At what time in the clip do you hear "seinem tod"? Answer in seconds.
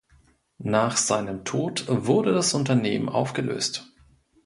0.97-1.83